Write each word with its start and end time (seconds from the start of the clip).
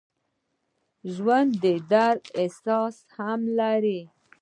ژوندي 1.13 1.75
د 1.81 1.85
درد 1.91 2.23
احساس 2.41 2.95
هم 3.15 3.41
لري 3.59 4.01